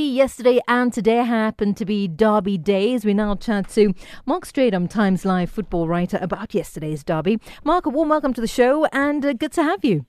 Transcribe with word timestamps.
Yesterday 0.00 0.60
and 0.66 0.92
today 0.92 1.16
happened 1.16 1.76
to 1.76 1.84
be 1.84 2.08
Derby 2.08 2.56
days. 2.56 3.04
We 3.04 3.12
now 3.12 3.34
chat 3.34 3.68
to 3.70 3.92
Mark 4.24 4.46
Strydom, 4.46 4.88
Times 4.88 5.24
Live 5.24 5.50
football 5.50 5.86
writer, 5.86 6.18
about 6.22 6.54
yesterday's 6.54 7.04
Derby. 7.04 7.38
Mark, 7.62 7.84
a 7.84 7.90
warm 7.90 8.08
welcome 8.08 8.32
to 8.32 8.40
the 8.40 8.46
show 8.46 8.86
and 8.86 9.24
uh, 9.24 9.34
good 9.34 9.52
to 9.52 9.62
have 9.62 9.84
you. 9.84 10.06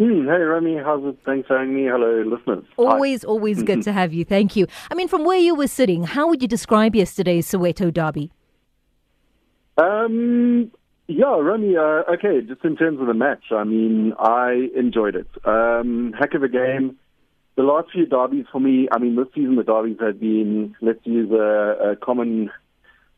Mm, 0.00 0.24
hey, 0.24 0.42
Romy, 0.42 0.76
how's 0.76 1.04
it? 1.04 1.18
Thanks 1.24 1.46
for 1.46 1.58
having 1.58 1.74
me. 1.76 1.84
Hello, 1.84 2.22
listeners. 2.26 2.64
Always, 2.76 3.22
Hi. 3.22 3.28
always 3.28 3.62
good 3.62 3.82
to 3.82 3.92
have 3.92 4.12
you. 4.12 4.24
Thank 4.24 4.56
you. 4.56 4.66
I 4.90 4.94
mean, 4.94 5.08
from 5.08 5.24
where 5.24 5.38
you 5.38 5.54
were 5.54 5.68
sitting, 5.68 6.04
how 6.04 6.26
would 6.28 6.42
you 6.42 6.48
describe 6.48 6.96
yesterday's 6.96 7.46
Soweto 7.46 7.92
Derby? 7.92 8.32
Um, 9.76 10.72
yeah, 11.06 11.38
Romy, 11.38 11.76
uh, 11.76 12.02
okay, 12.14 12.40
just 12.46 12.64
in 12.64 12.76
terms 12.76 13.00
of 13.00 13.06
the 13.06 13.14
match, 13.14 13.44
I 13.52 13.64
mean, 13.64 14.12
I 14.18 14.70
enjoyed 14.74 15.14
it. 15.14 15.28
Um, 15.44 16.14
heck 16.18 16.34
of 16.34 16.42
a 16.42 16.48
game 16.48 16.96
the 17.60 17.66
last 17.66 17.90
few 17.92 18.06
derbies 18.06 18.46
for 18.50 18.58
me, 18.58 18.88
I 18.90 18.98
mean, 18.98 19.16
this 19.16 19.26
season 19.34 19.56
the 19.56 19.62
derbies 19.62 19.98
have 20.00 20.18
been, 20.18 20.74
let's 20.80 21.04
use 21.04 21.30
a, 21.30 21.90
a 21.90 21.96
common. 21.96 22.50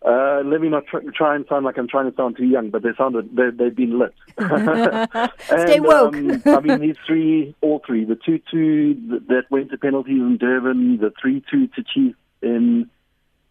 Uh, 0.05 0.43
let 0.45 0.61
me 0.61 0.69
not 0.69 0.85
try, 0.85 1.01
try, 1.15 1.37
and 1.37 1.47
sound 1.49 1.65
like 1.65 1.79
I'm 1.79 1.87
trying 1.87 2.11
to 2.11 2.17
sound 2.17 2.37
too 2.37 2.47
young, 2.47 2.71
but 2.71 2.83
they 2.83 2.89
sounded 2.99 3.37
they, 3.37 3.51
they've 3.57 3.77
been 3.77 4.01
lit. 4.01 4.13
and, 4.39 5.31
Stay 5.47 5.79
woke. 5.79 6.17
um, 6.17 6.43
I 6.45 6.59
mean, 6.59 6.81
these 6.81 6.97
three, 7.07 7.55
all 7.61 7.81
three, 7.87 8.05
the 8.05 8.17
two-two 8.17 9.21
that 9.29 9.45
went 9.51 9.71
to 9.71 9.79
penalties 9.79 10.21
in 10.21 10.39
Durban, 10.39 10.99
the 10.99 11.13
three-two 11.21 11.69
to 11.69 11.85
Chiefs 11.85 12.19
in 12.43 12.91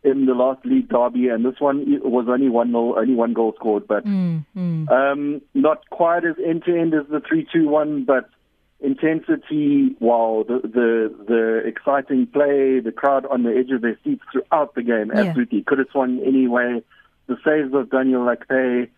in 0.03 0.25
the 0.25 0.33
last 0.33 0.65
league 0.65 0.89
derby, 0.89 1.29
and 1.29 1.45
this 1.45 1.59
one 1.59 1.85
was 2.01 2.25
only 2.27 2.49
one 2.49 2.73
nil, 2.73 2.95
only 2.97 3.13
one 3.13 3.31
goal 3.33 3.53
scored, 3.55 3.87
but 3.87 4.03
mm, 4.03 4.43
mm. 4.57 4.91
Um, 4.91 5.41
not 5.53 5.89
quite 5.89 6.25
as 6.25 6.35
end 6.45 6.63
to 6.65 6.77
end 6.77 6.93
as 6.93 7.05
the 7.09 7.21
three-two 7.21 7.69
one, 7.69 8.03
but 8.03 8.29
intensity, 8.81 9.95
while 9.99 10.43
the, 10.43 10.59
the 10.63 11.25
the 11.27 11.61
exciting 11.65 12.27
play, 12.27 12.79
the 12.79 12.91
crowd 12.91 13.25
on 13.27 13.43
the 13.43 13.51
edge 13.51 13.71
of 13.71 13.81
their 13.81 13.97
seats 14.03 14.23
throughout 14.31 14.75
the 14.75 14.83
game, 14.83 15.11
yeah. 15.13 15.21
absolutely 15.21 15.63
could 15.63 15.79
have 15.79 15.87
swung 15.91 16.19
anyway. 16.25 16.83
The 17.27 17.37
saves 17.45 17.73
of 17.73 17.89
Daniel 17.89 18.23
Akpeyi, 18.23 18.89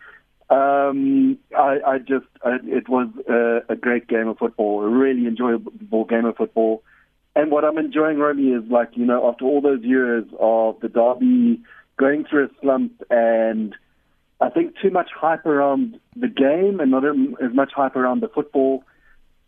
um, 0.50 1.38
I, 1.56 1.80
I 1.86 1.98
just 2.00 2.26
I, 2.44 2.58
it 2.64 2.88
was 2.90 3.10
a, 3.30 3.74
a 3.74 3.76
great 3.76 4.08
game 4.08 4.28
of 4.28 4.38
football, 4.38 4.84
a 4.84 4.90
really 4.90 5.28
enjoyable 5.28 6.06
game 6.06 6.26
of 6.26 6.38
football. 6.38 6.84
And 7.36 7.52
what 7.52 7.66
I'm 7.66 7.78
enjoying, 7.78 8.20
Romy, 8.20 8.50
is 8.52 8.64
like 8.70 8.90
you 8.94 9.06
know 9.06 9.28
after 9.30 9.46
all 9.46 9.62
those 9.62 9.84
years 9.84 10.26
of 10.40 10.80
the 10.80 10.90
derby 10.90 11.62
going 11.98 12.26
through 12.26 12.46
a 12.46 12.50
slump 12.62 13.04
and 13.10 13.76
I 14.42 14.50
think 14.50 14.74
too 14.82 14.90
much 14.90 15.10
hype 15.16 15.46
around 15.46 16.00
the 16.16 16.28
game 16.28 16.80
and 16.80 16.92
not 16.92 17.04
as 17.06 17.54
much 17.54 17.72
hype 17.74 17.96
around 17.96 18.22
the 18.22 18.28
football 18.28 18.84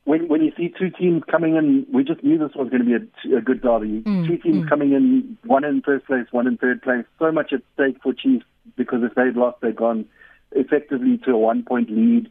when 0.06 0.28
when 0.28 0.44
you 0.44 0.52
see 0.56 0.70
two 0.70 0.90
teams 0.90 1.24
coming 1.30 1.56
in, 1.56 1.86
we 1.92 2.04
just 2.04 2.24
knew 2.24 2.38
this 2.38 2.56
was 2.56 2.70
going 2.70 2.86
to 2.86 2.86
be 2.86 2.94
a, 2.94 3.38
a 3.38 3.42
good 3.42 3.62
derby. 3.62 4.02
Mm, 4.02 4.28
two 4.28 4.38
teams 4.38 4.66
mm. 4.66 4.70
coming 4.70 4.94
in, 4.94 5.38
one 5.44 5.64
in 5.64 5.82
first 5.82 6.06
place, 6.06 6.28
one 6.32 6.48
in 6.48 6.58
third 6.58 6.82
place. 6.82 7.06
So 7.20 7.32
much 7.32 7.52
at 7.52 7.62
stake 7.74 7.98
for 8.02 8.14
Chiefs 8.14 8.46
because 8.78 9.04
if 9.04 9.16
they'd 9.16 9.36
lost, 9.36 9.62
they'd 9.62 9.76
gone 9.76 10.06
effectively 10.52 11.18
to 11.26 11.32
a 11.32 11.38
one 11.38 11.64
point 11.64 11.90
lead. 11.90 12.30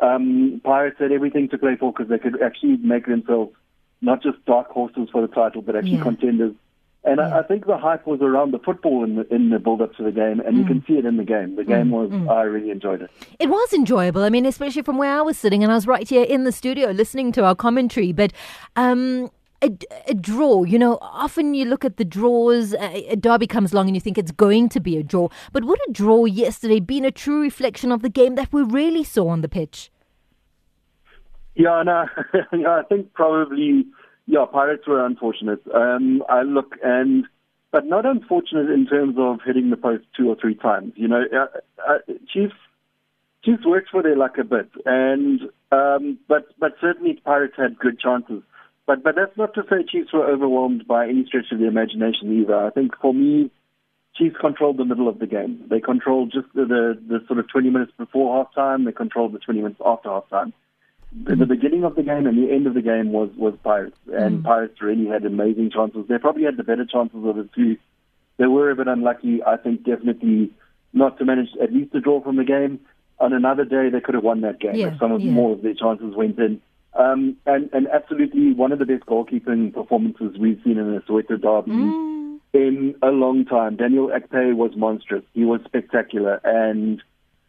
Um, 0.00 0.60
Pirates 0.62 0.98
had 0.98 1.12
everything 1.12 1.48
to 1.48 1.58
play 1.58 1.76
for 1.76 1.92
because 1.92 2.08
they 2.08 2.18
could 2.18 2.42
actually 2.42 2.76
make 2.76 3.06
themselves 3.06 3.54
not 4.02 4.22
just 4.22 4.44
dark 4.44 4.68
horses 4.68 5.08
for 5.10 5.22
the 5.22 5.28
title, 5.28 5.62
but 5.62 5.76
actually 5.76 5.92
yeah. 5.92 6.02
contenders 6.02 6.54
and 7.04 7.18
yeah. 7.18 7.36
I, 7.36 7.40
I, 7.40 7.42
think 7.42 7.66
the 7.66 7.76
hype 7.76 8.06
was 8.06 8.20
around 8.22 8.52
the 8.52 8.58
football 8.58 9.04
in 9.04 9.16
the, 9.16 9.34
in 9.34 9.50
the 9.50 9.58
build 9.58 9.82
up 9.82 9.94
to 9.96 10.02
the 10.02 10.12
game, 10.12 10.40
and 10.40 10.56
mm. 10.56 10.58
you 10.58 10.64
can 10.64 10.84
see 10.86 10.94
it 10.94 11.04
in 11.04 11.16
the 11.16 11.24
game. 11.24 11.56
The 11.56 11.64
game 11.64 11.88
mm. 11.88 11.90
was, 11.90 12.10
mm. 12.10 12.30
I 12.30 12.42
really 12.42 12.70
enjoyed 12.70 13.02
it. 13.02 13.10
It 13.38 13.48
was 13.48 13.72
enjoyable. 13.72 14.22
I 14.22 14.30
mean, 14.30 14.46
especially 14.46 14.82
from 14.82 14.98
where 14.98 15.16
I 15.16 15.20
was 15.20 15.36
sitting, 15.36 15.62
and 15.62 15.70
I 15.70 15.74
was 15.74 15.86
right 15.86 16.08
here 16.08 16.24
in 16.24 16.44
the 16.44 16.52
studio 16.52 16.90
listening 16.90 17.32
to 17.32 17.44
our 17.44 17.54
commentary. 17.54 18.12
But 18.12 18.32
um, 18.76 19.30
a, 19.62 19.70
a, 20.08 20.14
draw. 20.14 20.64
You 20.64 20.78
know, 20.78 20.98
often 21.00 21.54
you 21.54 21.64
look 21.64 21.84
at 21.84 21.96
the 21.96 22.04
draws, 22.04 22.74
a, 22.74 23.12
a, 23.12 23.16
derby 23.16 23.46
comes 23.46 23.72
along 23.72 23.88
and 23.88 23.96
you 23.96 24.00
think 24.00 24.18
it's 24.18 24.32
going 24.32 24.68
to 24.70 24.80
be 24.80 24.96
a 24.96 25.02
draw. 25.02 25.28
But 25.52 25.64
would 25.64 25.80
a 25.88 25.92
draw 25.92 26.24
yesterday 26.24 26.80
been 26.80 27.04
a 27.04 27.10
true 27.10 27.40
reflection 27.40 27.92
of 27.92 28.02
the 28.02 28.08
game 28.08 28.34
that 28.36 28.52
we 28.52 28.62
really 28.62 29.04
saw 29.04 29.28
on 29.28 29.40
the 29.40 29.48
pitch? 29.48 29.90
Yeah, 31.54 31.82
no, 31.84 32.06
I 32.68 32.82
think 32.88 33.12
probably 33.12 33.86
yeah, 34.26 34.46
Pirates 34.50 34.86
were 34.86 35.04
unfortunate. 35.04 35.62
Um, 35.74 36.22
I 36.28 36.42
look 36.42 36.76
and, 36.82 37.26
but 37.70 37.86
not 37.86 38.06
unfortunate 38.06 38.70
in 38.70 38.86
terms 38.86 39.16
of 39.18 39.40
hitting 39.44 39.70
the 39.70 39.76
post 39.76 40.04
two 40.16 40.28
or 40.28 40.36
three 40.36 40.54
times. 40.54 40.92
You 40.96 41.08
know, 41.08 41.22
uh, 41.32 41.46
uh, 41.86 41.98
Chiefs 42.32 42.54
Chiefs 43.44 43.66
worked 43.66 43.90
for 43.90 44.02
their 44.02 44.16
luck 44.16 44.38
a 44.38 44.44
bit, 44.44 44.70
and 44.86 45.42
um, 45.70 46.18
but 46.28 46.46
but 46.58 46.72
certainly 46.80 47.20
Pirates 47.24 47.54
had 47.58 47.78
good 47.78 48.00
chances. 48.00 48.42
But 48.86 49.02
but 49.02 49.16
that's 49.16 49.36
not 49.36 49.54
to 49.54 49.62
say 49.68 49.84
Chiefs 49.86 50.12
were 50.12 50.26
overwhelmed 50.26 50.86
by 50.86 51.06
any 51.06 51.26
stretch 51.26 51.52
of 51.52 51.58
the 51.58 51.68
imagination 51.68 52.40
either. 52.40 52.56
I 52.56 52.70
think 52.70 52.92
for 53.02 53.12
me, 53.12 53.50
Chiefs 54.16 54.36
controlled 54.40 54.78
the 54.78 54.86
middle 54.86 55.08
of 55.08 55.18
the 55.18 55.26
game. 55.26 55.62
They 55.68 55.80
controlled 55.80 56.32
just 56.32 56.46
the 56.54 56.64
the, 56.64 57.18
the 57.18 57.26
sort 57.26 57.38
of 57.38 57.48
20 57.50 57.68
minutes 57.68 57.92
before 57.98 58.46
halftime. 58.46 58.86
They 58.86 58.92
controlled 58.92 59.32
the 59.32 59.38
20 59.38 59.60
minutes 59.60 59.80
after 59.84 60.08
halftime 60.08 60.54
the, 61.22 61.46
beginning 61.46 61.84
of 61.84 61.94
the 61.94 62.02
game 62.02 62.26
and 62.26 62.36
the 62.36 62.52
end 62.52 62.66
of 62.66 62.74
the 62.74 62.82
game 62.82 63.12
was 63.12 63.30
was 63.36 63.54
Pirates, 63.62 63.96
and 64.12 64.40
mm. 64.40 64.44
Pirates 64.44 64.80
really 64.82 65.06
had 65.06 65.24
amazing 65.24 65.70
chances. 65.70 66.04
They 66.08 66.18
probably 66.18 66.44
had 66.44 66.56
the 66.56 66.64
better 66.64 66.84
chances 66.84 67.24
of 67.24 67.36
the 67.36 67.48
two. 67.54 67.76
They 68.36 68.46
were 68.46 68.70
a 68.70 68.76
bit 68.76 68.88
unlucky, 68.88 69.42
I 69.42 69.56
think, 69.56 69.84
definitely 69.84 70.50
not 70.92 71.18
to 71.18 71.24
manage 71.24 71.50
at 71.62 71.72
least 71.72 71.92
to 71.92 72.00
draw 72.00 72.20
from 72.22 72.36
the 72.36 72.44
game. 72.44 72.80
On 73.20 73.32
another 73.32 73.64
day, 73.64 73.90
they 73.90 74.00
could 74.00 74.14
have 74.14 74.24
won 74.24 74.40
that 74.40 74.58
game. 74.58 74.74
Yeah, 74.74 74.98
some 74.98 75.12
of 75.12 75.20
yeah. 75.20 75.30
more 75.30 75.52
of 75.52 75.62
their 75.62 75.74
chances 75.74 76.14
went 76.16 76.38
in. 76.38 76.60
Um, 76.94 77.36
and, 77.46 77.70
and 77.72 77.88
absolutely 77.88 78.52
one 78.52 78.72
of 78.72 78.78
the 78.78 78.86
best 78.86 79.06
goalkeeping 79.06 79.72
performances 79.72 80.36
we've 80.38 80.60
seen 80.64 80.78
in 80.78 80.94
a 80.94 81.00
Soweto 81.00 81.40
derby 81.40 81.72
mm. 81.72 82.38
in 82.52 82.94
a 83.02 83.08
long 83.08 83.44
time. 83.44 83.76
Daniel 83.76 84.08
Akpeyi 84.08 84.54
was 84.54 84.72
monstrous. 84.76 85.24
He 85.32 85.44
was 85.44 85.60
spectacular, 85.64 86.40
and 86.44 87.02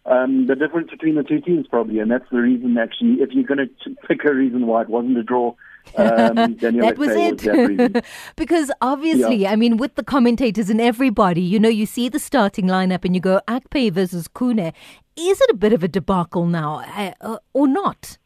um, 0.06 0.46
the 0.46 0.56
difference 0.56 0.92
between 0.92 1.16
the 1.16 1.24
two 1.24 1.42
teams, 1.42 1.68
probably, 1.68 2.00
and 2.00 2.12
that's 2.12 2.30
the 2.32 2.38
reason. 2.38 2.78
Actually, 2.78 3.22
if 3.22 3.32
you're 3.32 3.44
going 3.44 3.58
to 3.58 3.96
pick 4.08 4.24
a 4.24 4.34
reason 4.34 4.68
why 4.68 4.84
it 4.84 4.90
wasn't 4.90 5.18
a 5.18 5.24
draw, 5.24 5.56
um, 5.96 6.36
that 6.58 6.96
was 6.98 7.10
it. 7.10 7.40
That 7.40 8.06
because 8.36 8.72
obviously, 8.82 9.38
yeah. 9.38 9.52
I 9.52 9.56
mean, 9.56 9.78
with 9.78 9.96
the 9.96 10.04
commentators 10.04 10.70
and 10.70 10.80
everybody, 10.80 11.42
you 11.42 11.60
know, 11.60 11.70
you 11.70 11.88
see 11.88 12.08
the 12.08 12.20
starting 12.20 12.66
lineup 12.66 13.04
and 13.04 13.16
you 13.16 13.22
go 13.22 13.42
Akpeyi 13.48 13.92
versus 13.92 14.28
Khune. 14.28 14.74
Is 15.16 15.42
it 15.42 15.50
a 15.50 15.56
bit 15.56 15.74
of 15.74 15.84
a 15.84 15.88
debacle 15.88 16.46
now, 16.46 16.84
uh, 17.22 17.38
or 17.54 17.68
not? 17.68 18.18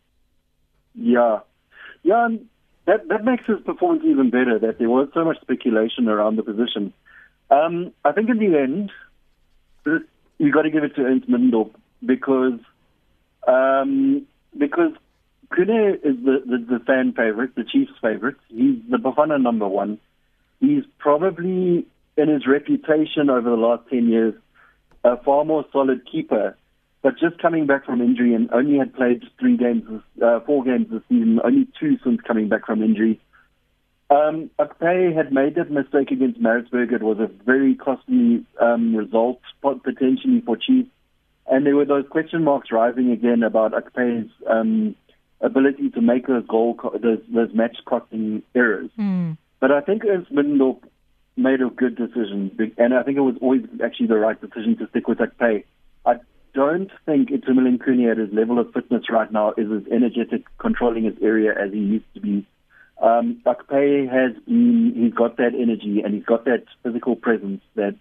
Yeah, 0.96 1.40
yeah. 2.04 2.28
that 2.86 3.08
that 3.08 3.24
makes 3.24 3.46
his 3.46 3.62
performance 3.66 4.04
even 4.06 4.32
better. 4.32 4.60
That 4.60 4.80
there 4.80 4.90
was 4.90 5.08
so 5.14 5.24
much 5.24 5.40
speculation 5.40 6.10
around 6.10 6.36
the 6.36 6.44
position. 6.44 6.92
Um, 7.50 7.94
I 8.04 8.12
think 8.12 8.30
in 8.30 8.38
the 8.38 8.58
end, 8.58 8.92
you 10.40 10.52
got 10.52 10.64
to 10.64 10.72
give 10.72 10.84
it 10.84 10.96
to 10.96 11.04
Ernst 11.04 11.30
Middendorp 11.30 11.72
because 12.04 12.60
um, 13.48 14.26
because 14.58 14.94
Khune 15.52 15.96
is 15.96 16.16
the, 16.24 16.44
the, 16.46 16.78
the 16.78 16.84
fan 16.86 17.14
favorite, 17.14 17.56
the 17.56 17.64
Chiefs 17.64 17.92
favorite. 18.02 18.38
He's 18.48 18.80
the 18.90 18.98
Bafana 18.98 19.42
number 19.42 19.68
one. 19.68 20.00
He's 20.60 20.84
probably 20.98 21.86
in 22.18 22.28
his 22.28 22.48
reputation 22.48 23.30
over 23.30 23.50
the 23.50 23.56
last 23.56 23.90
ten 23.90 24.08
years 24.08 24.34
a 25.04 25.18
far 25.18 25.46
more 25.46 25.66
solid 25.72 26.02
keeper. 26.10 26.58
But 27.02 27.18
just 27.18 27.42
coming 27.42 27.66
back 27.66 27.86
from 27.86 28.02
injury 28.02 28.34
and 28.34 28.52
only 28.52 28.78
had 28.78 28.94
played 28.94 29.24
three 29.40 29.56
games, 29.56 29.84
uh, 30.22 30.42
four 30.42 30.66
games 30.66 30.88
this 30.92 31.02
season, 31.08 31.40
only 31.44 31.68
two 31.80 31.98
since 32.04 32.20
coming 32.22 32.50
back 32.50 32.66
from 32.66 32.84
injury. 32.84 33.22
Um, 34.12 34.50
Akpeyi 34.58 35.16
had 35.16 35.32
made 35.32 35.56
that 35.56 35.70
mistake 35.70 36.10
against 36.10 36.40
Maritzburg. 36.40 36.92
It 36.92 37.04
was 37.04 37.20
a 37.20 37.28
very 37.46 37.76
costly 37.76 38.44
um, 38.60 38.96
result 38.96 39.40
potentially 39.62 40.42
for 40.42 40.58
Chiefs. 40.58 40.90
And 41.46 41.66
there 41.66 41.76
were 41.76 41.86
those 41.86 42.06
question 42.10 42.44
marks 42.44 42.72
rising 42.72 43.12
again 43.12 43.44
about 43.44 43.74
Akpeyi's 43.74 44.32
um, 44.50 44.96
ability 45.42 45.90
to 45.92 46.02
make 46.02 46.28
those 46.28 46.46
goal, 46.48 46.80
those, 47.02 47.20
those 47.34 47.54
match 47.54 47.78
costing 47.86 48.44
errors. 48.56 48.90
Mm. 48.98 49.38
But 49.60 49.72
I 49.72 49.82
think 49.82 50.04
Ernst 50.06 50.32
Middendorp 50.32 50.84
made 51.36 51.62
a 51.62 51.70
good 51.70 51.96
decision, 51.96 52.52
and 52.78 52.94
I 52.94 53.04
think 53.04 53.18
it 53.18 53.22
was 53.22 53.36
always 53.42 53.62
actually 53.84 54.08
the 54.08 54.18
right 54.18 54.40
decision 54.40 54.76
to 54.78 54.88
stick 54.90 55.08
with 55.08 55.20
Akpeyi. 55.20 55.64
I 56.06 56.16
don't 56.54 56.92
think 57.06 57.30
Itumeleng 57.30 57.78
Khune 57.78 58.12
at 58.12 58.18
his 58.18 58.34
level 58.34 58.60
of 58.60 58.74
fitness 58.74 59.04
right 59.10 59.32
now 59.32 59.54
is 59.58 59.72
as 59.72 59.92
energetic 59.92 60.46
controlling 60.58 61.06
his 61.06 61.16
area 61.22 61.52
as 61.52 61.72
he 61.72 61.80
used 61.80 62.14
to 62.16 62.22
be 62.22 62.46
um, 63.02 63.42
Akpeyi 63.46 64.10
has 64.12 64.36
been, 64.46 64.94
he's 64.96 65.14
got 65.14 65.38
that 65.38 65.54
energy 65.54 66.02
and 66.04 66.14
he's 66.14 66.26
got 66.26 66.46
that 66.46 66.66
physical 66.84 67.16
presence 67.16 67.62
that, 67.76 67.96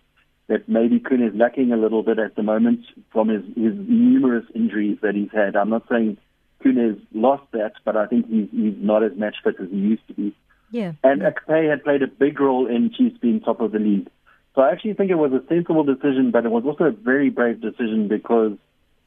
that 0.48 0.68
maybe 0.68 0.98
Khune 0.98 1.26
is 1.26 1.34
lacking 1.34 1.72
a 1.72 1.76
little 1.76 2.02
bit 2.02 2.18
at 2.18 2.34
the 2.36 2.42
moment 2.42 2.80
from 3.12 3.28
his, 3.28 3.44
his 3.48 3.74
numerous 3.76 4.44
injuries 4.54 4.98
that 5.02 5.14
he's 5.14 5.30
had. 5.32 5.56
I'm 5.56 5.70
not 5.70 5.84
saying 5.88 6.18
Khune 6.64 6.84
has 6.84 6.96
lost 7.12 7.44
that, 7.52 7.72
but 7.84 7.96
I 7.96 8.06
think 8.06 8.28
he's, 8.28 8.48
he's 8.50 8.74
not 8.78 9.04
as 9.04 9.12
match 9.16 9.36
fit 9.44 9.56
as 9.60 9.68
he 9.70 9.76
used 9.76 10.06
to 10.08 10.14
be. 10.14 10.34
Yeah. 10.70 10.92
And 11.02 11.22
Akpeyi 11.22 11.70
had 11.70 11.84
played 11.84 12.02
a 12.02 12.08
big 12.08 12.40
role 12.40 12.66
in 12.66 12.92
Chiefs 12.92 13.18
being 13.18 13.40
top 13.40 13.60
of 13.60 13.72
the 13.72 13.78
league. 13.78 14.08
So 14.54 14.62
I 14.62 14.72
actually 14.72 14.94
think 14.94 15.10
it 15.10 15.14
was 15.14 15.32
a 15.32 15.46
sensible 15.48 15.84
decision, 15.84 16.30
but 16.32 16.44
it 16.44 16.50
was 16.50 16.64
also 16.64 16.84
a 16.84 16.90
very 16.90 17.30
brave 17.30 17.60
decision 17.60 18.08
because 18.08 18.52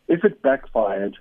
if 0.08 0.24
it 0.24 0.42
backfired, 0.42 1.18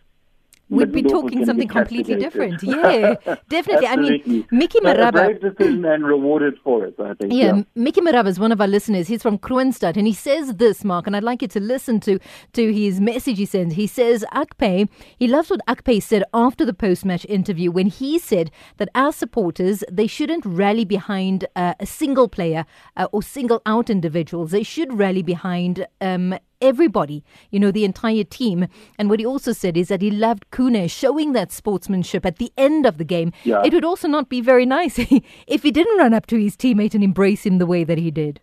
we'd 0.70 0.93
be 0.93 1.02
talking 1.02 1.44
something 1.44 1.69
completely 1.69 2.17
different. 2.17 2.62
Yeah, 2.70 3.17
definitely. 3.49 3.87
I 3.87 3.96
mean, 3.96 4.46
Mickey 4.50 4.78
Maraba. 4.81 5.43
and 5.61 6.06
rewarded 6.06 6.58
for 6.62 6.87
it, 6.87 6.94
I 6.99 7.14
think. 7.14 7.32
Yeah, 7.32 7.56
yeah. 7.56 7.62
Mickey 7.75 8.00
Maraba 8.00 8.28
is 8.28 8.38
one 8.38 8.52
of 8.52 8.61
our 8.61 8.69
listeners. 8.69 9.08
He's 9.08 9.22
from 9.22 9.38
Kroonstad 9.38 9.96
and 9.96 10.06
he 10.06 10.12
says 10.12 10.55
this, 10.55 10.84
Mark, 10.84 11.06
and 11.06 11.17
I'd 11.17 11.25
like 11.25 11.43
you 11.43 11.49
to 11.49 11.61
listen 11.61 12.00
to, 12.00 12.19
to 12.52 12.72
his 12.72 13.00
message 13.00 13.38
he 13.38 13.46
sends. 13.46 13.75
He 13.75 13.87
says, 13.87 14.25
Akpe, 14.32 14.88
he 15.19 15.26
loves 15.26 15.50
what 15.50 15.61
Akpe 15.67 16.02
said 16.02 16.22
after 16.32 16.64
the 16.64 16.73
post 16.73 17.05
match 17.05 17.26
interview 17.28 17.70
when 17.70 17.87
he 17.87 18.19
said 18.19 18.50
that 18.76 18.88
our 18.94 19.12
supporters, 19.12 19.82
they 19.90 20.06
shouldn't 20.06 20.46
rally 20.46 20.84
behind 20.84 21.46
uh, 21.56 21.75
a 21.81 21.87
single 21.87 22.28
player 22.28 22.64
uh, 22.96 23.08
or 23.12 23.23
single 23.23 23.61
out 23.66 23.90
individuals. 23.90 24.52
They 24.52 24.62
should 24.62 24.99
rally 24.99 25.23
behind 25.23 25.87
um, 26.00 26.38
everybody, 26.60 27.24
you 27.50 27.60
know, 27.60 27.70
the 27.70 27.84
entire 27.84 28.24
team. 28.24 28.66
And 28.98 29.10
what 29.10 29.20
he 29.20 29.26
also 29.26 29.52
said 29.52 29.76
is 29.76 29.88
that 29.88 30.02
he 30.02 30.10
loved 30.10 30.50
Khune 30.50 30.90
showing 30.90 31.32
that 31.32 31.52
sportsmanship 31.52 32.24
at 32.26 32.36
the 32.36 32.52
end 32.56 32.86
of 32.86 32.98
the 32.98 33.04
game. 33.04 33.32
Yeah. 33.44 33.62
It 33.64 33.72
would 33.72 33.84
also 33.84 34.08
not 34.08 34.28
be 34.28 34.40
very 34.40 34.66
nice 34.66 34.98
if 35.46 35.62
he 35.62 35.70
didn't 35.70 35.98
run 35.98 36.14
up 36.14 36.26
to 36.26 36.40
his 36.40 36.56
teammate 36.56 36.94
and 36.94 37.04
embrace 37.04 37.46
him 37.46 37.58
the 37.58 37.66
way 37.66 37.84
that 37.84 37.98
he 37.98 38.10
did. 38.10 38.40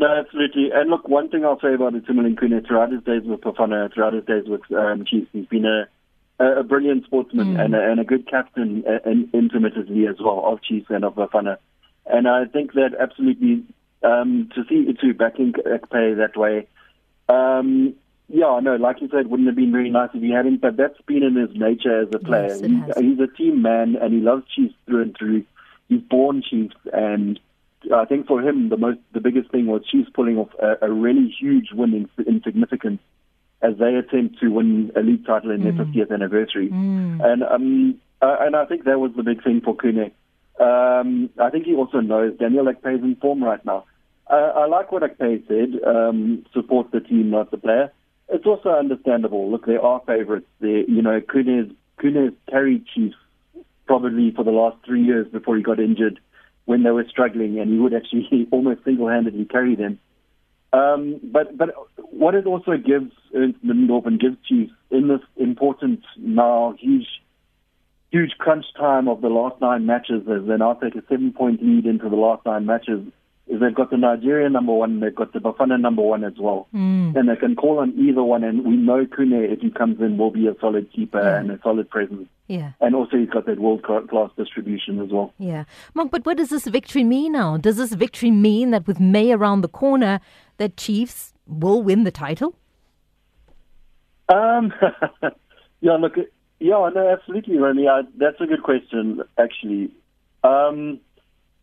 No, 0.00 0.06
absolutely. 0.06 0.70
And 0.72 0.88
look, 0.88 1.06
one 1.06 1.28
thing 1.28 1.44
I'll 1.44 1.60
say 1.60 1.74
about 1.74 1.92
Itumeleng 1.92 2.36
Khune 2.36 2.66
throughout 2.66 2.90
his 2.90 3.02
days 3.02 3.22
with 3.24 3.42
Bafana, 3.42 3.92
throughout 3.92 4.14
his 4.14 4.24
days 4.24 4.44
with 4.46 4.62
um, 4.72 5.04
Chiefs, 5.04 5.28
he's 5.30 5.44
been 5.44 5.66
a, 5.66 5.88
a 6.42 6.62
brilliant 6.62 7.04
sportsman 7.04 7.54
mm. 7.54 7.62
and, 7.62 7.74
a, 7.74 7.90
and 7.90 8.00
a 8.00 8.04
good 8.04 8.26
captain 8.26 8.82
uh, 8.88 8.98
and 9.04 9.28
intermittently 9.34 10.06
as 10.06 10.16
well 10.18 10.42
of 10.46 10.62
Chiefs 10.62 10.86
and 10.88 11.04
of 11.04 11.16
Bafana. 11.16 11.58
And 12.06 12.26
I 12.26 12.46
think 12.46 12.72
that 12.72 12.92
absolutely 12.98 13.62
um, 14.02 14.50
to 14.54 14.64
see 14.68 14.88
Itu 14.88 15.14
backing 15.14 15.52
Akpe 15.52 16.16
that 16.16 16.36
way, 16.36 16.66
um, 17.28 17.94
yeah, 18.28 18.60
no, 18.62 18.76
like 18.76 19.00
you 19.00 19.08
said, 19.08 19.26
wouldn't 19.26 19.48
have 19.48 19.56
been 19.56 19.72
very 19.72 19.90
nice 19.90 20.10
if 20.14 20.22
he 20.22 20.30
hadn't, 20.30 20.60
but 20.60 20.76
that's 20.76 21.00
been 21.06 21.24
in 21.24 21.34
his 21.34 21.50
nature 21.56 22.02
as 22.02 22.08
a 22.14 22.18
player. 22.18 22.48
Yes, 22.48 22.60
he's, 22.60 22.96
he's, 22.96 23.20
a 23.20 23.26
team 23.26 23.62
man 23.62 23.96
and 24.00 24.14
he 24.14 24.20
loves 24.20 24.44
Chiefs 24.54 24.74
through 24.86 25.02
and 25.02 25.16
through. 25.16 25.44
He's 25.88 26.00
born 26.00 26.42
Chiefs 26.48 26.76
and 26.92 27.40
I 27.92 28.04
think 28.04 28.26
for 28.26 28.40
him 28.40 28.68
the 28.68 28.76
most 28.76 28.98
the 29.12 29.20
biggest 29.20 29.50
thing 29.50 29.66
was 29.66 29.82
Chiefs 29.90 30.10
pulling 30.14 30.38
off 30.38 30.50
a, 30.62 30.86
a 30.86 30.92
really 30.92 31.34
huge 31.40 31.72
win 31.72 31.94
in, 31.94 32.24
in 32.24 32.42
significance 32.42 33.00
as 33.62 33.76
they 33.78 33.94
attempt 33.94 34.38
to 34.40 34.48
win 34.48 34.92
a 34.94 35.00
league 35.00 35.26
title 35.26 35.50
in 35.50 35.62
mm. 35.62 35.76
their 35.76 35.84
50th 35.84 36.12
anniversary. 36.12 36.68
Mm. 36.68 37.24
And 37.24 37.42
um 37.42 38.00
uh, 38.22 38.36
and 38.40 38.54
I 38.54 38.64
think 38.66 38.84
that 38.84 39.00
was 39.00 39.12
the 39.16 39.22
big 39.22 39.42
thing 39.42 39.60
for 39.60 39.74
Khune. 39.74 40.12
Um, 40.60 41.30
I 41.40 41.48
think 41.50 41.64
he 41.64 41.74
also 41.74 42.00
knows 42.00 42.36
Daniel 42.38 42.66
Akpe's 42.66 43.02
in 43.02 43.16
form 43.16 43.42
right 43.42 43.64
now. 43.64 43.86
Uh, 44.30 44.52
I 44.54 44.66
like 44.66 44.92
what 44.92 45.02
Akpe 45.02 45.46
said, 45.48 45.82
um, 45.84 46.46
support 46.52 46.92
the 46.92 47.00
team, 47.00 47.30
not 47.30 47.50
the 47.50 47.58
player. 47.58 47.92
It's 48.28 48.46
also 48.46 48.68
understandable. 48.68 49.50
Look, 49.50 49.66
there 49.66 49.82
are 49.82 50.00
favourites. 50.06 50.46
There, 50.60 50.88
you 50.88 51.02
know, 51.02 51.20
Khune's, 51.20 51.72
Khune's 52.00 52.34
carried 52.48 52.86
Chiefs 52.94 53.16
probably 53.86 54.30
for 54.30 54.44
the 54.44 54.52
last 54.52 54.76
three 54.86 55.02
years 55.02 55.26
before 55.32 55.56
he 55.56 55.64
got 55.64 55.80
injured 55.80 56.20
when 56.64 56.84
they 56.84 56.90
were 56.90 57.06
struggling, 57.10 57.58
and 57.58 57.72
he 57.72 57.78
would 57.78 57.92
actually 57.92 58.46
almost 58.52 58.84
single-handedly 58.84 59.46
carry 59.46 59.74
them. 59.74 59.98
Um, 60.72 61.18
but 61.24 61.58
but 61.58 61.70
what 61.96 62.36
it 62.36 62.46
also 62.46 62.76
gives 62.76 63.10
Ernst 63.34 63.58
Middendorp 63.64 64.06
and 64.06 64.20
gives 64.20 64.36
Chiefs 64.46 64.70
in 64.92 65.08
this 65.08 65.20
important 65.36 66.04
now 66.16 66.76
huge 66.78 67.08
huge 68.12 68.30
crunch 68.38 68.66
time 68.78 69.08
of 69.08 69.20
the 69.20 69.28
last 69.28 69.60
nine 69.60 69.86
matches 69.86 70.22
as 70.28 70.46
they 70.46 70.56
now 70.56 70.74
take 70.74 70.94
a 70.94 71.02
seven 71.08 71.32
point 71.32 71.60
lead 71.60 71.86
into 71.86 72.08
the 72.08 72.14
last 72.14 72.46
nine 72.46 72.66
matches 72.66 73.04
is 73.50 73.60
they've 73.60 73.74
got 73.74 73.90
the 73.90 73.96
Nigerian 73.96 74.52
number 74.52 74.72
one, 74.72 75.00
they've 75.00 75.14
got 75.14 75.32
the 75.32 75.40
Bafana 75.40 75.78
number 75.80 76.02
one 76.02 76.22
as 76.22 76.34
well. 76.38 76.68
Mm. 76.72 77.16
And 77.16 77.28
they 77.28 77.36
can 77.36 77.56
call 77.56 77.80
on 77.80 77.92
either 77.98 78.22
one, 78.22 78.44
and 78.44 78.64
we 78.64 78.76
know 78.76 79.04
Khune, 79.04 79.52
if 79.52 79.60
he 79.60 79.70
comes 79.70 80.00
in, 80.00 80.16
will 80.18 80.30
be 80.30 80.46
a 80.46 80.54
solid 80.60 80.90
keeper 80.92 81.20
yeah. 81.20 81.38
and 81.38 81.50
a 81.50 81.58
solid 81.62 81.90
presence. 81.90 82.28
Yeah. 82.46 82.72
And 82.80 82.94
also 82.94 83.16
he's 83.16 83.28
got 83.28 83.46
that 83.46 83.58
world 83.58 83.82
class 83.82 84.30
distribution 84.36 85.00
as 85.00 85.10
well. 85.10 85.32
Yeah. 85.38 85.64
Mark, 85.94 86.10
but 86.10 86.24
what 86.24 86.36
does 86.36 86.50
this 86.50 86.66
victory 86.66 87.04
mean 87.04 87.32
now? 87.32 87.56
Does 87.56 87.76
this 87.76 87.92
victory 87.92 88.30
mean 88.30 88.70
that 88.70 88.86
with 88.86 89.00
May 89.00 89.32
around 89.32 89.62
the 89.62 89.68
corner, 89.68 90.20
that 90.58 90.76
Chiefs 90.76 91.32
will 91.46 91.82
win 91.82 92.04
the 92.04 92.10
title? 92.12 92.54
Um, 94.28 94.72
yeah, 95.80 95.96
look, 95.96 96.14
yeah, 96.60 96.90
no, 96.94 97.08
absolutely, 97.08 97.58
Romy. 97.58 97.88
I, 97.88 98.02
that's 98.16 98.40
a 98.40 98.46
good 98.46 98.62
question, 98.62 99.22
actually. 99.38 99.90
Um, 100.44 101.00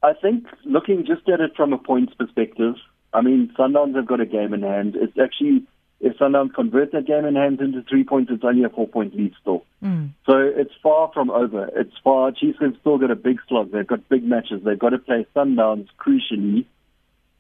I 0.04 0.14
think 0.14 0.46
looking 0.64 1.06
just 1.06 1.28
at 1.30 1.42
it 1.42 1.56
from 1.56 1.74
a 1.74 1.78
points 1.78 2.14
perspective, 2.14 2.76
I 3.14 3.22
mean, 3.22 3.52
Sundowns 3.58 3.96
have 3.96 4.06
got 4.06 4.22
a 4.22 4.26
game 4.26 4.54
in 4.54 4.62
hand. 4.62 4.96
It's 4.96 5.18
actually, 5.18 5.66
if 6.00 6.18
Sundowns 6.18 6.54
convert 6.54 6.92
that 6.92 7.08
game 7.08 7.26
in 7.26 7.36
hand 7.36 7.60
into 7.62 7.82
three 7.84 8.04
points, 8.04 8.32
it's 8.32 8.44
only 8.44 8.64
a 8.64 8.70
four 8.70 8.88
point 8.88 9.16
lead 9.16 9.34
still. 9.42 9.66
Mm. 9.84 10.12
So 10.26 10.38
it's 10.38 10.74
far 10.84 11.12
from 11.14 11.32
over. 11.32 11.70
It's 11.76 11.96
far, 12.04 12.32
Chiefs 12.32 12.60
have 12.62 12.76
still 12.80 12.98
got 12.98 13.12
a 13.12 13.16
big 13.16 13.40
slog. 13.48 13.72
They've 13.72 13.88
got 13.88 14.08
big 14.08 14.24
matches. 14.24 14.62
They've 14.64 14.78
got 14.78 14.90
to 14.90 15.00
play 15.00 15.26
Sundowns 15.36 15.88
crucially. 16.00 16.66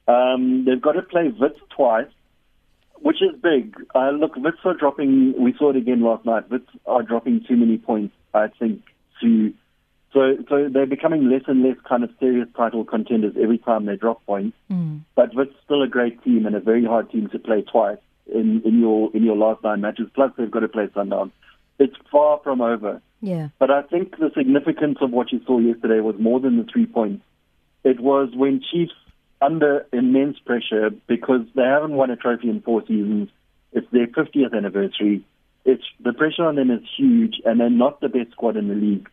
Um, 0.07 0.65
they've 0.65 0.81
got 0.81 0.93
to 0.93 1.01
play 1.01 1.27
Wits 1.37 1.59
twice, 1.69 2.07
which 2.99 3.21
is 3.21 3.39
big. 3.41 3.75
Uh, 3.93 4.11
look, 4.11 4.35
Wits 4.35 4.57
are 4.63 4.73
dropping, 4.73 5.35
we 5.37 5.53
saw 5.57 5.71
it 5.71 5.75
again 5.75 6.01
last 6.01 6.25
night. 6.25 6.49
Wits 6.49 6.69
are 6.85 7.03
dropping 7.03 7.43
too 7.47 7.57
many 7.57 7.77
points, 7.77 8.15
I 8.33 8.47
think, 8.47 8.81
to 9.21 9.53
so, 10.13 10.37
so 10.47 10.69
they're 10.71 10.85
becoming 10.85 11.29
less 11.29 11.43
and 11.47 11.63
less 11.63 11.77
kind 11.87 12.03
of 12.03 12.09
serious 12.19 12.47
title 12.55 12.85
contenders 12.85 13.35
every 13.41 13.57
time 13.57 13.85
they 13.85 13.97
drop 13.97 14.25
points. 14.25 14.57
Mm. 14.71 15.01
But 15.15 15.31
it's 15.33 15.53
still 15.65 15.83
a 15.83 15.87
great 15.87 16.23
team 16.23 16.45
and 16.45 16.55
a 16.55 16.59
very 16.59 16.85
hard 16.85 17.11
team 17.11 17.29
to 17.29 17.39
play 17.39 17.61
twice 17.61 17.97
in, 18.33 18.61
in 18.63 18.79
your 18.79 19.11
in 19.13 19.23
your 19.23 19.35
last 19.35 19.63
nine 19.63 19.81
matches. 19.81 20.07
Plus, 20.13 20.31
they've 20.37 20.51
got 20.51 20.61
to 20.61 20.69
play 20.69 20.87
Sundown. 20.93 21.31
It's 21.79 21.95
far 22.11 22.39
from 22.43 22.61
over. 22.61 23.01
Yeah. 23.21 23.49
But 23.59 23.69
I 23.69 23.81
think 23.81 24.17
the 24.17 24.31
significance 24.35 24.97
of 25.01 25.11
what 25.11 25.31
you 25.31 25.41
saw 25.45 25.59
yesterday 25.59 25.99
was 25.99 26.15
more 26.19 26.39
than 26.39 26.57
the 26.57 26.63
three 26.71 26.85
points. 26.85 27.23
It 27.83 27.99
was 27.99 28.29
when 28.33 28.61
Chiefs 28.71 28.93
under 29.41 29.85
immense 29.91 30.39
pressure 30.39 30.89
because 31.07 31.41
they 31.55 31.63
haven't 31.63 31.93
won 31.93 32.09
a 32.11 32.15
trophy 32.15 32.49
in 32.49 32.61
four 32.61 32.81
seasons. 32.81 33.29
It's 33.73 33.87
their 33.91 34.07
50th 34.07 34.55
anniversary. 34.55 35.23
It's 35.65 35.83
the 35.99 36.13
pressure 36.13 36.45
on 36.45 36.55
them 36.55 36.71
is 36.71 36.81
huge, 36.97 37.35
and 37.43 37.59
they're 37.59 37.69
not 37.69 37.99
the 37.99 38.07
best 38.07 38.31
squad 38.31 38.55
in 38.55 38.69
the 38.69 38.73
league 38.73 39.09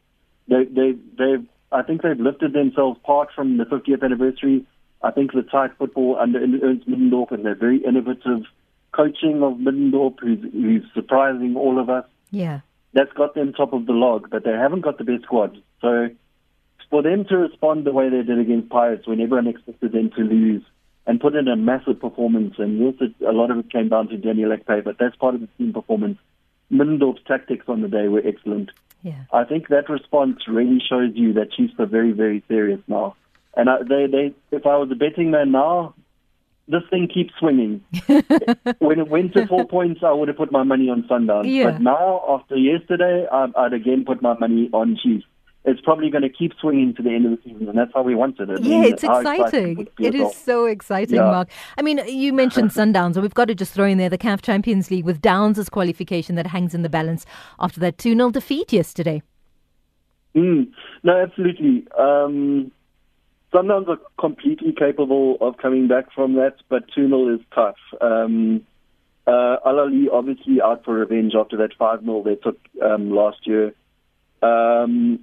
they 0.49 0.64
they 0.64 0.93
they've 1.19 1.46
I 1.73 1.82
think 1.82 2.02
they've 2.02 2.19
lifted 2.19 2.52
themselves 2.52 2.99
part 3.05 3.31
from 3.35 3.56
the 3.56 3.64
50th 3.64 4.02
anniversary. 4.02 4.64
I 5.02 5.11
think 5.11 5.32
the 5.32 5.43
tight 5.43 5.73
football 5.76 6.17
under 6.20 6.38
Ernst 6.41 6.88
Middendorp 6.88 7.32
and 7.32 7.44
their 7.44 7.56
very 7.56 7.85
innovative 7.85 8.44
coaching 8.93 9.43
of 9.43 9.55
Middendorp, 9.55 10.20
who's, 10.20 10.41
who's 10.52 10.85
surprising 10.94 11.56
all 11.56 11.81
of 11.81 11.91
us. 11.91 12.06
Yeah, 12.31 12.61
that's 12.93 13.12
got 13.12 13.35
them 13.35 13.52
top 13.52 13.73
of 13.73 13.87
the 13.87 13.93
log, 13.93 14.31
but 14.31 14.44
they 14.44 14.52
haven't 14.52 14.82
got 14.82 14.99
the 14.99 15.05
best 15.05 15.25
squad. 15.25 15.61
So 15.81 16.08
for 16.91 17.02
them 17.02 17.25
to 17.26 17.37
respond 17.37 17.85
the 17.85 17.93
way 17.93 18.08
they 18.08 18.23
did 18.23 18.38
against 18.38 18.69
Pirates, 18.69 19.06
when 19.06 19.20
everyone 19.20 19.49
expected 19.49 19.93
them 19.93 20.11
to 20.17 20.23
lose, 20.23 20.63
and 21.06 21.20
put 21.20 21.34
in 21.34 21.48
a 21.48 21.56
massive 21.56 22.01
performance, 22.01 22.55
and 22.58 22.79
yes, 22.79 22.94
it, 23.01 23.27
a 23.27 23.32
lot 23.32 23.51
of 23.51 23.58
it 23.58 23.70
came 23.70 23.89
down 23.89 24.08
to 24.08 24.17
Daniel 24.17 24.56
Akpe, 24.56 24.84
but 24.84 24.96
that's 24.98 25.17
part 25.17 25.34
of 25.34 25.41
the 25.41 25.48
team 25.58 25.72
performance. 25.72 26.19
Middendorp's 26.71 27.23
tactics 27.27 27.67
on 27.69 27.83
the 27.83 27.89
day 27.89 28.09
were 28.09 28.23
excellent. 28.25 28.71
Yeah. 29.03 29.25
I 29.33 29.44
think 29.44 29.69
that 29.69 29.89
response 29.91 30.49
really 30.49 30.83
shows 30.89 31.13
you 31.15 31.35
that 31.35 31.53
Chiefs 31.53 31.75
are 31.79 31.87
very, 31.87 32.13
very 32.13 32.43
serious 32.49 32.81
now. 32.89 33.17
And 33.56 33.69
I, 33.69 33.79
they, 33.83 34.06
they, 34.11 34.35
if 34.51 34.67
I 34.67 34.77
was 34.77 34.89
a 34.91 34.94
betting 34.94 35.31
man 35.31 35.53
now, 35.53 35.94
this 36.67 36.83
thing 36.89 37.09
keeps 37.13 37.35
swinging. 37.39 37.85
when 38.79 38.99
it 38.99 39.09
went 39.09 39.35
to 39.35 39.47
four 39.47 39.65
points, 39.69 40.01
I 40.03 40.13
would 40.13 40.29
have 40.29 40.37
put 40.39 40.51
my 40.51 40.63
money 40.63 40.89
on 40.89 41.03
Sundowns. 41.03 41.55
Yeah. 41.55 41.73
But 41.73 41.83
now, 41.83 42.25
after 42.29 42.56
yesterday, 42.56 43.27
I'd, 43.31 43.55
I'd 43.55 43.73
again 43.75 44.05
put 44.06 44.23
my 44.23 44.37
money 44.39 44.71
on 44.73 44.99
Chiefs 45.03 45.27
it's 45.65 45.81
probably 45.81 46.11
going 46.11 46.23
to 46.23 46.29
keep 46.29 46.53
swinging 46.61 46.94
to 46.94 47.03
the 47.03 47.11
end 47.11 47.25
of 47.25 47.33
the 47.33 47.39
season, 47.43 47.69
and 47.69 47.79
that's 47.79 47.91
how 47.94 48.03
we 48.03 48.15
wanted 48.15 48.51
it. 48.51 48.63
Yeah, 48.63 48.85
it's 48.85 49.03
exciting. 49.03 49.89
It 49.99 50.15
is 50.15 50.37
so 50.37 50.67
exciting, 50.67 51.17
yeah. 51.17 51.23
Mark. 51.23 51.49
I 51.79 51.83
mean, 51.83 52.03
you 52.06 52.33
mentioned 52.33 52.71
Sundowns, 52.73 53.15
and 53.15 53.23
we've 53.23 53.35
got 53.35 53.49
to 53.49 53.55
just 53.55 53.73
throw 53.73 53.87
in 53.87 53.97
there 53.97 54.11
the 54.11 54.19
CAF 54.19 54.43
Champions 54.43 54.91
League 54.91 55.06
with 55.06 55.23
Downs' 55.23 55.59
as 55.59 55.71
qualification 55.71 56.35
that 56.35 56.49
hangs 56.49 56.75
in 56.75 56.83
the 56.83 56.91
balance 56.91 57.25
after 57.59 57.81
that 57.81 57.97
2 57.97 58.15
0 58.15 58.31
defeat 58.31 58.73
yesterday. 58.73 59.23
Mm, 60.35 60.71
no, 61.03 61.23
absolutely. 61.23 61.87
Um, 61.99 62.71
Sundowns 63.55 63.89
are 63.89 64.01
completely 64.19 64.73
capable 64.73 65.39
of 65.41 65.56
coming 65.56 65.89
back 65.89 66.13
from 66.13 66.35
that, 66.35 66.56
but 66.69 66.85
2 66.94 67.09
0 67.09 67.35
is 67.37 67.41
tough. 67.55 67.77
Um, 68.03 68.67
uh, 69.27 69.56
Al 69.65 69.77
Ahly 69.77 70.09
obviously 70.13 70.61
out 70.61 70.85
for 70.85 70.93
revenge 70.93 71.35
after 71.35 71.56
that 71.56 71.73
5 71.79 72.01
0 72.01 72.23
they 72.23 72.35
took 72.35 72.59
um, 72.83 73.11
last 73.11 73.47
year. 73.47 73.73
Um, 74.43 75.21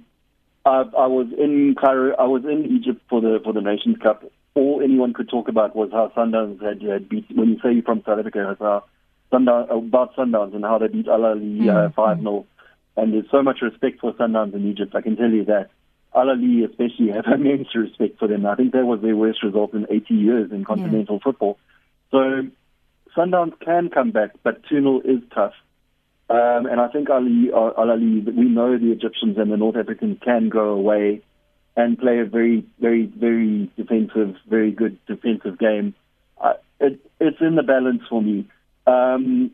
I, 0.64 0.84
I 0.96 1.06
was 1.06 1.26
in 1.36 1.74
Cairo. 1.80 2.14
I 2.16 2.24
was 2.24 2.44
in 2.44 2.66
Egypt 2.76 3.02
for 3.08 3.20
the 3.20 3.40
for 3.42 3.52
the 3.52 3.60
Nations 3.60 3.96
Cup. 4.02 4.24
All 4.54 4.80
anyone 4.82 5.12
could 5.12 5.28
talk 5.28 5.48
about 5.48 5.74
was 5.74 5.90
how 5.92 6.12
Sundowns 6.16 6.62
had, 6.62 6.82
had 6.82 7.08
beat. 7.08 7.26
When 7.34 7.48
you 7.48 7.56
say 7.62 7.72
you're 7.72 7.82
from 7.82 8.02
South 8.06 8.18
Africa, 8.18 8.50
it's 8.50 8.60
how 8.60 8.84
Sundown 9.30 9.68
about 9.70 10.14
Sundowns 10.14 10.54
and 10.54 10.64
how 10.64 10.78
they 10.78 10.88
beat 10.88 11.08
Al 11.08 11.20
Ahly 11.20 11.68
uh, 11.68 11.88
mm, 11.88 11.94
five 11.94 12.18
mm. 12.18 12.22
0 12.22 12.46
And 12.96 13.12
there's 13.12 13.30
so 13.30 13.42
much 13.42 13.62
respect 13.62 14.00
for 14.00 14.12
Sundowns 14.12 14.54
in 14.54 14.70
Egypt. 14.70 14.94
I 14.94 15.00
can 15.00 15.16
tell 15.16 15.30
you 15.30 15.44
that. 15.46 15.70
Al 16.14 16.26
Ahly 16.26 16.68
especially 16.68 17.10
have 17.10 17.24
immense 17.34 17.74
respect 17.74 18.18
for 18.18 18.28
them. 18.28 18.46
I 18.46 18.54
think 18.54 18.72
that 18.72 18.84
was 18.84 19.00
their 19.00 19.16
worst 19.16 19.42
result 19.42 19.72
in 19.72 19.86
80 19.90 20.14
years 20.14 20.52
in 20.52 20.64
continental 20.64 21.16
yeah. 21.16 21.24
football. 21.24 21.58
So 22.10 22.42
Sundowns 23.16 23.58
can 23.60 23.88
come 23.88 24.10
back, 24.10 24.30
but 24.42 24.62
2 24.68 24.80
0 24.80 25.00
is 25.04 25.22
tough. 25.34 25.54
Um, 26.32 26.64
and 26.64 26.80
I 26.80 26.88
think 26.88 27.10
Ali, 27.10 27.50
uh, 27.52 27.72
Ali, 27.76 28.20
we 28.20 28.48
know 28.48 28.78
the 28.78 28.90
Egyptians 28.90 29.36
and 29.36 29.52
the 29.52 29.58
North 29.58 29.76
Africans 29.76 30.16
can 30.24 30.48
go 30.48 30.70
away 30.70 31.20
and 31.76 31.98
play 31.98 32.20
a 32.20 32.24
very, 32.24 32.64
very, 32.80 33.04
very 33.04 33.70
defensive, 33.76 34.36
very 34.48 34.72
good 34.72 34.96
defensive 35.06 35.58
game. 35.58 35.94
Uh, 36.40 36.54
it, 36.80 36.98
it's 37.20 37.36
in 37.42 37.56
the 37.56 37.62
balance 37.62 38.00
for 38.08 38.22
me. 38.22 38.48
Um, 38.86 39.50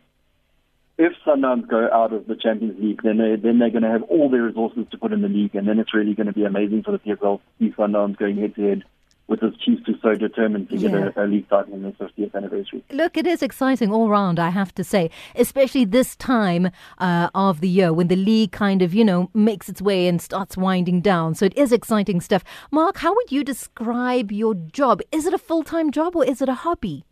if 0.99 1.15
Sundowns 1.27 1.67
go 1.67 1.89
out 1.93 2.13
of 2.13 2.29
the 2.29 2.37
Champions 2.37 2.81
League, 2.81 3.03
then 3.03 3.19
they 3.19 3.35
then 3.35 3.59
they're 3.59 3.71
going 3.71 3.83
to 3.83 3.91
have 3.91 4.05
all 4.05 4.31
their 4.31 4.43
resources 4.43 4.87
to 4.93 4.99
put 4.99 5.13
in 5.13 5.23
the 5.23 5.29
league, 5.29 5.57
and 5.57 5.67
then 5.67 5.81
it's 5.81 5.95
really 5.95 6.15
going 6.15 6.29
to 6.29 6.33
be 6.33 6.45
amazing 6.45 6.85
for 6.85 6.93
the 6.93 6.99
PSL. 7.01 7.41
See 7.59 7.73
Sundowns 7.77 8.17
going 8.17 8.37
head 8.37 8.55
to 8.55 8.63
head 8.63 8.85
with 9.29 9.41
his 9.41 9.55
Chiefs 9.59 9.83
who 9.87 9.95
so 10.01 10.15
determined 10.15 10.69
to 10.71 10.77
yeah. 10.77 10.89
get 10.89 11.17
a, 11.17 11.25
a, 11.25 11.27
league 11.27 11.49
title 11.49 11.79
the 11.79 11.93
50th 11.93 12.35
anniversary. 12.35 12.83
Look, 12.91 13.17
it 13.17 13.27
is 13.27 13.43
exciting 13.43 13.93
all 13.93 14.09
round, 14.09 14.39
I 14.39 14.49
have 14.49 14.75
to 14.77 14.85
say, 14.85 15.11
especially 15.37 15.85
this 15.85 16.17
time 16.17 16.71
uh, 16.97 17.29
of 17.35 17.61
the 17.61 17.69
year 17.69 17.93
when 17.93 18.09
the 18.09 18.17
league 18.17 18.53
kind 18.53 18.81
of, 18.83 18.95
you 18.95 19.05
know, 19.05 19.31
makes 19.35 19.69
its 19.69 19.83
way 19.83 20.09
and 20.09 20.21
starts 20.21 20.57
winding 20.57 21.03
down. 21.03 21.35
So 21.35 21.45
it 21.45 21.57
is 21.57 21.73
exciting 21.73 22.21
stuff. 22.21 22.43
Mark, 22.71 22.99
how 22.99 23.15
would 23.15 23.31
you 23.31 23.45
describe 23.45 24.33
your 24.33 24.55
job? 24.55 25.03
Is 25.13 25.27
it 25.27 25.35
a 25.35 25.39
full 25.39 25.63
time 25.63 25.91
job 25.91 26.17
or 26.17 26.25
is 26.25 26.41
it 26.41 26.49
a 26.49 26.55
hobby? 26.55 27.05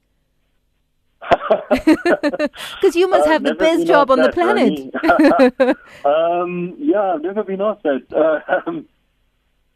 Because 1.69 2.95
you 2.95 3.09
must 3.09 3.27
have 3.27 3.43
the 3.43 3.55
best 3.55 3.87
job 3.87 4.11
on 4.11 4.21
the 4.21 4.31
planet. 4.31 4.79
um, 6.05 6.75
yeah, 6.79 7.15
I've 7.15 7.23
never 7.23 7.43
been 7.43 7.61
asked 7.61 7.83
that. 7.83 8.07
Uh, 8.13 8.61
um, 8.67 8.87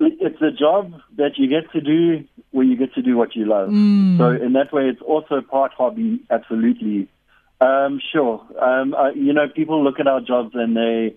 it's 0.00 0.40
a 0.42 0.50
job 0.50 0.94
that 1.16 1.32
you 1.36 1.48
get 1.48 1.70
to 1.72 1.80
do 1.80 2.24
where 2.50 2.64
you 2.64 2.76
get 2.76 2.94
to 2.94 3.02
do 3.02 3.16
what 3.16 3.36
you 3.36 3.46
love. 3.46 3.68
Mm. 3.68 4.18
So 4.18 4.30
in 4.30 4.54
that 4.54 4.72
way, 4.72 4.84
it's 4.88 5.02
also 5.02 5.40
part 5.40 5.72
hobby. 5.72 6.20
Absolutely, 6.30 7.08
um, 7.60 8.00
sure. 8.12 8.40
Um, 8.60 8.94
I, 8.94 9.10
you 9.14 9.32
know, 9.32 9.48
people 9.54 9.84
look 9.84 10.00
at 10.00 10.06
our 10.06 10.20
jobs 10.20 10.50
and 10.54 10.76
they, 10.76 11.14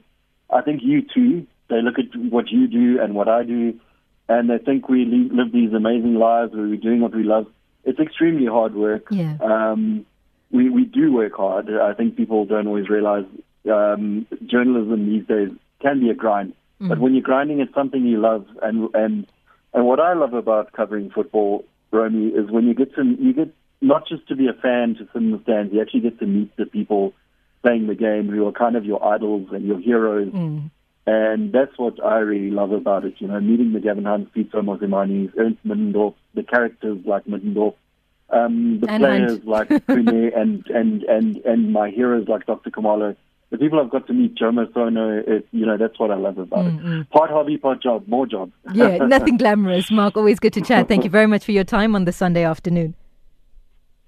I 0.50 0.62
think 0.62 0.82
you 0.84 1.02
too. 1.02 1.48
They 1.70 1.82
look 1.82 1.96
at 1.98 2.16
what 2.32 2.50
you 2.52 2.68
do 2.68 3.02
and 3.02 3.16
what 3.16 3.30
I 3.30 3.44
do, 3.44 3.80
and 4.28 4.50
they 4.50 4.58
think 4.58 4.90
we 4.90 5.06
live 5.06 5.52
these 5.52 5.74
amazing 5.74 6.16
lives 6.16 6.54
where 6.54 6.68
we're 6.68 6.78
doing 6.78 7.02
what 7.02 7.16
we 7.16 7.24
love. 7.24 7.48
It's 7.86 8.00
extremely 8.00 8.46
hard 8.46 8.76
work. 8.76 9.08
Yeah. 9.10 9.38
Um, 9.42 10.06
we 10.52 10.70
we 10.70 10.86
do 10.86 11.12
work 11.12 11.34
hard. 11.36 11.70
I 11.70 11.94
think 11.94 12.16
people 12.16 12.46
don't 12.46 12.68
always 12.68 12.90
realize 12.90 13.26
um, 13.72 14.28
journalism 14.46 15.06
these 15.08 15.26
days 15.26 15.50
can 15.82 16.00
be 16.00 16.10
a 16.10 16.14
grind. 16.14 16.54
Mm. 16.84 16.90
But 16.90 17.00
when 17.00 17.14
you're 17.14 17.24
grinding, 17.24 17.62
it's 17.62 17.74
something 17.74 18.06
you 18.06 18.20
love, 18.20 18.46
and 18.62 18.90
and 18.94 19.26
and 19.74 19.86
what 19.86 20.00
I 20.00 20.14
love 20.14 20.34
about 20.34 20.74
covering 20.74 21.10
football, 21.10 21.66
Romy, 21.92 22.28
is 22.28 22.52
when 22.52 22.68
you 22.68 22.74
get 22.74 22.94
to 22.96 23.04
you 23.04 23.34
get 23.34 23.54
not 23.82 24.08
just 24.08 24.28
to 24.28 24.36
be 24.36 24.48
a 24.48 24.54
fan 24.54 24.96
to 24.96 25.08
sit 25.14 25.22
in 25.22 25.32
the 25.32 25.42
stands, 25.44 25.74
you 25.74 25.82
actually 25.82 26.02
get 26.02 26.20
to 26.20 26.26
meet 26.26 26.56
the 26.58 26.66
people 26.66 27.14
playing 27.62 27.88
the 27.88 27.96
game 27.96 28.30
who 28.30 28.46
are 28.48 28.52
kind 28.52 28.76
of 28.76 28.86
your 28.86 29.04
idols 29.04 29.48
and 29.52 29.66
your 29.66 29.80
heroes. 29.80 30.32
Mm. 30.32 30.70
And 31.06 31.52
that's 31.52 31.78
what 31.78 32.04
I 32.04 32.20
really 32.20 32.50
love 32.50 32.72
about 32.72 33.04
it, 33.04 33.16
you 33.18 33.28
know, 33.28 33.40
meeting 33.40 33.74
the 33.74 33.82
Gavin 33.82 34.06
Hunts, 34.06 34.32
Pitso 34.34 34.62
Mosimane, 34.62 35.34
Ernst 35.38 35.66
Middendorp, 35.66 36.16
the 36.34 36.44
characters 36.44 37.00
like 37.06 37.26
Middendorp, 37.26 37.76
um, 38.30 38.80
the 38.80 38.90
and 38.90 39.02
players 39.02 39.44
like 39.44 39.68
Khune 39.68 40.38
and, 40.38 40.66
and, 40.68 41.04
and, 41.04 41.38
and 41.38 41.74
my 41.74 41.90
heroes 41.90 42.28
like 42.30 42.46
Dr. 42.46 42.72
Khumalo. 42.72 43.18
The 43.54 43.60
people 43.60 43.80
I've 43.80 43.92
got 43.92 44.08
to 44.08 44.14
meet, 44.14 44.34
Jomo 44.34 44.74
Sono, 44.74 45.20
i 45.20 45.32
it, 45.36 45.48
you 45.52 45.64
know, 45.64 45.78
that's 45.78 46.00
what 46.00 46.10
I 46.10 46.16
love 46.16 46.40
about 46.40 46.66
mm-hmm. 46.66 47.02
it. 47.02 47.10
Part 47.12 47.30
hobby, 47.30 47.60
part 47.60 47.84
job, 47.84 48.08
more 48.08 48.26
job. 48.26 48.52
yeah, 48.74 48.98
nothing 49.06 49.38
glamorous. 49.38 49.92
Mark, 49.92 50.18
always 50.18 50.40
good 50.40 50.54
to 50.54 50.62
chat. 50.62 50.88
Thank 50.88 51.04
you 51.04 51.12
very 51.12 51.28
much 51.28 51.46
for 51.46 51.52
your 51.52 51.64
time 51.64 51.94
on 51.94 52.06
the 52.06 52.12
Sunday 52.12 52.44
afternoon. 52.46 52.96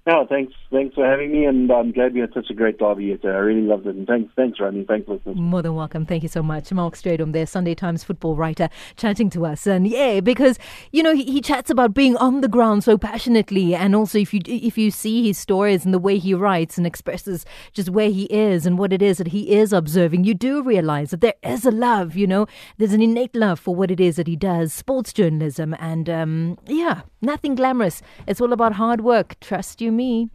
No, 0.04 0.26
thanks. 0.28 0.52
Thanks 0.76 0.94
for 0.94 1.06
having 1.06 1.32
me, 1.32 1.46
and 1.46 1.70
I'm 1.72 1.90
glad 1.90 2.12
we 2.12 2.20
had 2.20 2.34
such 2.34 2.50
a 2.50 2.54
great 2.54 2.78
derby 2.78 3.06
yesterday. 3.06 3.34
I 3.34 3.38
really 3.38 3.62
loved 3.62 3.86
it, 3.86 3.96
and 3.96 4.06
thanks, 4.06 4.30
thanks, 4.36 4.60
Rani. 4.60 4.84
Thanks, 4.86 5.08
listeners. 5.08 5.34
More 5.34 5.62
than 5.62 5.74
welcome. 5.74 6.04
Thank 6.04 6.22
you 6.22 6.28
so 6.28 6.42
much, 6.42 6.70
Mark 6.70 6.96
Strydom, 6.96 7.32
there, 7.32 7.46
Sunday 7.46 7.74
Times 7.74 8.04
football 8.04 8.36
writer, 8.36 8.68
chatting 8.94 9.30
to 9.30 9.46
us, 9.46 9.66
and 9.66 9.88
yeah, 9.88 10.20
because 10.20 10.58
you 10.92 11.02
know 11.02 11.14
he, 11.14 11.24
he, 11.24 11.40
chats 11.40 11.70
about 11.70 11.94
being 11.94 12.14
on 12.18 12.42
the 12.42 12.48
ground 12.48 12.84
so 12.84 12.98
passionately, 12.98 13.74
and 13.74 13.96
also 13.96 14.18
if 14.18 14.34
you 14.34 14.42
if 14.44 14.76
you 14.76 14.90
see 14.90 15.26
his 15.26 15.38
stories 15.38 15.86
and 15.86 15.94
the 15.94 15.98
way 15.98 16.18
he 16.18 16.34
writes 16.34 16.76
and 16.76 16.86
expresses 16.86 17.46
just 17.72 17.88
where 17.88 18.10
he 18.10 18.24
is 18.24 18.66
and 18.66 18.78
what 18.78 18.92
it 18.92 19.00
is 19.00 19.16
that 19.16 19.28
he 19.28 19.52
is 19.52 19.72
observing, 19.72 20.24
you 20.24 20.34
do 20.34 20.62
realize 20.62 21.08
that 21.08 21.22
there 21.22 21.36
is 21.42 21.64
a 21.64 21.70
love. 21.70 22.16
You 22.16 22.26
know, 22.26 22.46
there's 22.76 22.92
an 22.92 23.00
innate 23.00 23.34
love 23.34 23.58
for 23.58 23.74
what 23.74 23.90
it 23.90 23.98
is 23.98 24.16
that 24.16 24.26
he 24.26 24.36
does, 24.36 24.74
sports 24.74 25.14
journalism, 25.14 25.74
and 25.78 26.10
um, 26.10 26.58
yeah, 26.66 27.00
nothing 27.22 27.54
glamorous. 27.54 28.02
It's 28.26 28.42
all 28.42 28.52
about 28.52 28.74
hard 28.74 29.00
work. 29.00 29.40
Trust 29.40 29.80
you 29.80 29.90
me. 29.90 30.28